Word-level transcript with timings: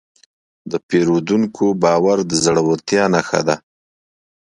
د 0.71 0.73
پیرودونکي 0.87 1.67
باور 1.83 2.17
د 2.29 2.31
زړورتیا 2.45 3.03
نښه 3.13 3.41
ده. 3.47 3.55